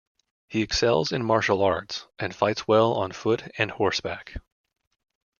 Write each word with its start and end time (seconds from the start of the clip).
He 0.47 0.63
excels 0.63 1.11
in 1.11 1.23
martial 1.23 1.61
arts 1.61 2.07
and 2.17 2.33
fights 2.35 2.67
well 2.67 2.95
on 2.95 3.11
foot 3.11 3.51
and 3.59 3.69
horseback. 3.69 4.33